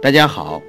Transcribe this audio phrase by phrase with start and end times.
[0.00, 0.62] 大家好，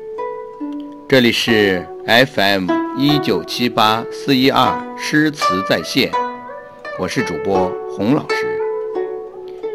[1.08, 6.12] 这里是 FM 一九七八四一二诗词在线，
[6.98, 8.60] 我是主播洪老师。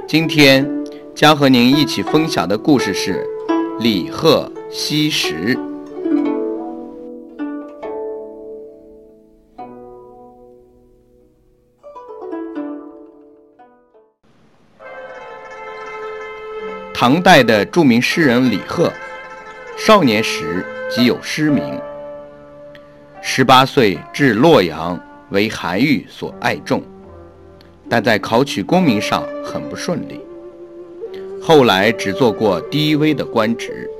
[0.08, 0.68] 今天
[1.14, 3.24] 将和您一起分享的故事是
[3.78, 5.56] 李贺惜时。
[16.92, 18.92] 唐代的著名诗人李贺。
[19.76, 21.62] 少年时即有诗名，
[23.20, 24.98] 十八岁至洛阳，
[25.30, 26.80] 为韩愈所爱重，
[27.88, 30.20] 但在考取功名上很不顺利。
[31.42, 33.90] 后来只做过低微的官职，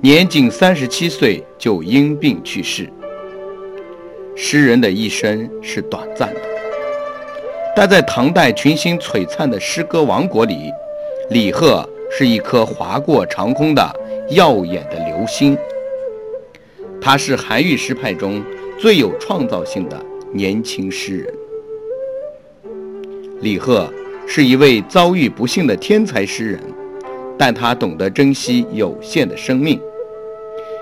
[0.00, 2.90] 年仅三十七岁就因病去世。
[4.36, 6.40] 诗人的一生是短暂的，
[7.76, 10.70] 但在唐代群星璀璨的诗歌王国里，
[11.30, 13.99] 李贺是一颗划过长空的。
[14.30, 15.58] 耀眼的流星，
[17.00, 18.40] 他是韩愈诗派中
[18.78, 20.00] 最有创造性的
[20.32, 21.34] 年轻诗人。
[23.40, 23.92] 李贺
[24.28, 26.60] 是一位遭遇不幸的天才诗人，
[27.36, 29.80] 但他懂得珍惜有限的生命。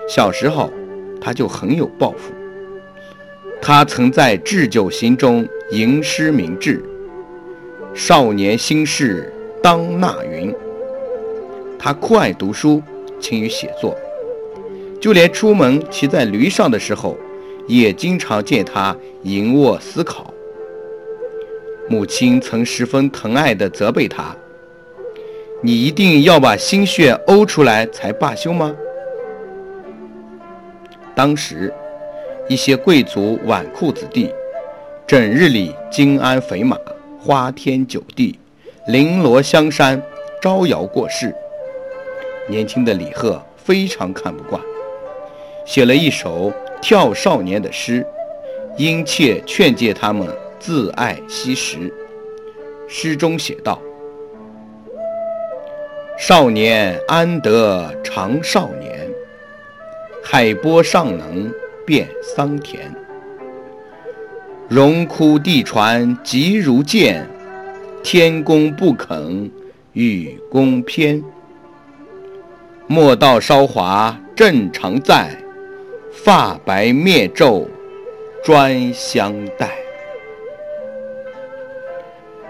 [0.09, 0.71] 小时候，
[1.19, 2.33] 他就很有抱负。
[3.63, 6.83] 他曾在《置酒行》中吟诗明志
[7.95, 10.55] ：“少年心事当纳云。”
[11.79, 12.83] 他酷爱读书。
[13.21, 13.97] 勤于写作，
[15.01, 17.17] 就连出门骑在驴上的时候，
[17.67, 20.33] 也经常见他吟卧思考。
[21.89, 24.37] 母亲曾十分疼爱地责备他
[25.63, 28.75] ：“你一定要把心血呕出来才罢休吗？”
[31.17, 31.73] 当时，
[32.49, 34.33] 一些贵族纨绔子弟，
[35.07, 36.77] 整日里金鞍肥马，
[37.19, 38.39] 花天酒地，
[38.87, 40.01] 绫罗香山，
[40.43, 41.35] 招摇过市。
[42.49, 44.61] 年轻的李贺非常看不惯，
[45.67, 48.05] 写了一首跳少年的诗，
[48.79, 50.27] 殷切劝诫他们
[50.59, 51.93] 自爱惜时。
[52.89, 53.79] 诗中写道
[56.19, 59.07] ：“少年安得长少年，
[60.25, 61.53] 海波尚能
[61.85, 62.91] 变桑田。
[64.69, 67.29] 荣枯地传急如箭，
[68.03, 69.51] 天公不肯
[69.93, 71.23] 与公偏。”
[72.91, 75.37] 莫道韶华正常在，
[76.11, 77.69] 发白灭皱
[78.43, 79.77] 专相待。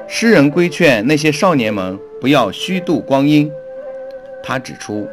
[0.07, 3.51] 诗人规劝那些少年们不要虚度光阴。
[4.41, 5.09] 他指出：“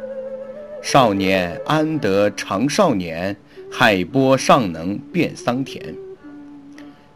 [0.80, 3.36] 少年安得长少年，
[3.68, 5.92] 海波尚能变桑田。”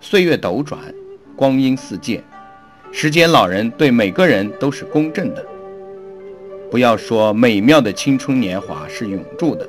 [0.03, 0.81] 岁月斗转，
[1.37, 2.25] 光阴似箭，
[2.91, 5.47] 时间老人对每个人都是公正的。
[6.71, 9.69] 不要说美妙的青春年华是永驻的，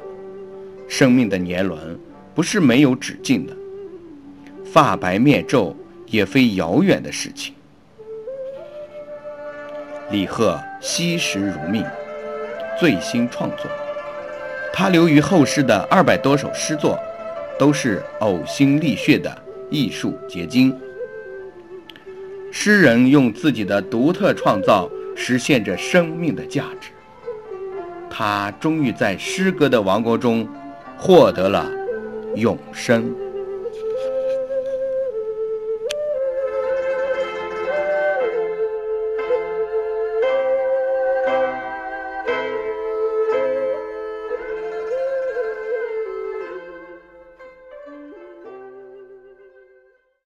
[0.88, 2.00] 生命的年轮
[2.36, 3.58] 不是没有止境的，
[4.64, 5.76] 发白灭皱
[6.06, 7.56] 也非遥远的事情。
[10.12, 11.84] 李贺惜时如命，
[12.80, 13.66] 醉心创作，
[14.72, 17.00] 他留于后世的二百多首诗作，
[17.58, 19.36] 都是呕心沥血的
[19.72, 20.72] 艺术结晶。
[22.52, 24.88] 诗人用自己的独特创造。
[25.24, 26.90] 实现着生命的价值，
[28.10, 30.50] 他终于在诗歌的王国中
[30.98, 31.70] 获得了
[32.36, 33.14] 永生。